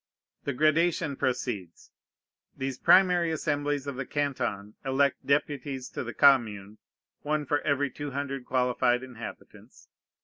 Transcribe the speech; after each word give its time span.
The 0.45 0.53
gradation 0.53 1.15
proceeds. 1.15 1.91
These 2.57 2.79
primary 2.79 3.29
assemblies 3.29 3.85
of 3.85 3.97
the 3.97 4.05
Canton 4.07 4.73
elect 4.83 5.23
deputies 5.27 5.89
to 5.89 6.03
the 6.03 6.15
Commune, 6.15 6.79
one 7.21 7.45
for 7.45 7.61
every 7.61 7.91
two 7.91 8.09
hundred 8.09 8.43
qualified 8.43 9.03
inhabitants. 9.03 9.89